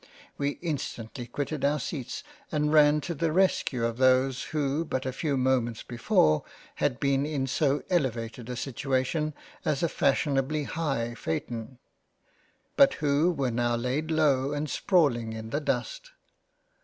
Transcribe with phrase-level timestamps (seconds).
[0.35, 5.37] We instantly quitted our seats and ran^to the rescue of those who but a few
[5.37, 6.43] moments before
[6.77, 11.77] had been in so elevated a situation as a fashionably high Phaeton,
[12.75, 16.09] but who were now laid low and sprawling in the Dust.